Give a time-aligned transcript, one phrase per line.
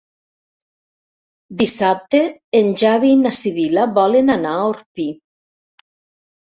[1.59, 2.23] Dissabte
[2.61, 5.11] en Xavi i na Sibil·la volen anar a Orpí.